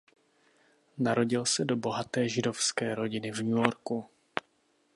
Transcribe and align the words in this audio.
Narodil 0.97 1.45
se 1.45 1.65
do 1.65 1.75
bohaté 1.77 2.29
židovské 2.29 2.95
rodiny 2.95 3.31
v 3.31 3.37
New 3.43 3.57
Yorku. 3.57 4.05